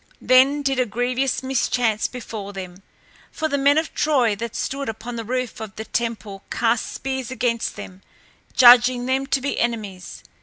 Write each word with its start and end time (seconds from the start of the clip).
Then 0.19 0.63
did 0.63 0.79
a 0.79 0.87
grievous 0.87 1.43
mischance 1.43 2.07
befall 2.07 2.51
them, 2.51 2.81
for 3.31 3.47
the 3.47 3.57
men 3.59 3.77
of 3.77 3.93
Troy 3.93 4.35
that 4.37 4.55
stood 4.55 4.89
upon 4.89 5.15
the 5.15 5.23
roof 5.23 5.59
of 5.59 5.75
the 5.75 5.85
temple 5.85 6.41
cast 6.49 6.91
spears 6.91 7.29
against 7.29 7.75
them, 7.75 8.01
judging 8.55 9.05
them 9.05 9.27
to 9.27 9.39
be 9.39 9.59
enemies. 9.59 10.23